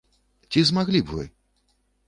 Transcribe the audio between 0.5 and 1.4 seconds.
Ці змаглі б вы?